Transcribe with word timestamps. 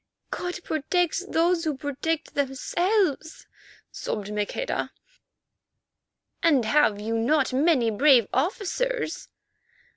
"God 0.31 0.63
protects 0.63 1.23
those 1.27 1.63
who 1.63 1.77
protect 1.77 2.33
themselves," 2.33 3.45
sobbed 3.91 4.33
Maqueda. 4.33 4.89
"And 6.41 6.65
have 6.65 6.99
you 6.99 7.15
not 7.19 7.53
many 7.53 7.91
brave 7.91 8.27
officers?" 8.33 9.27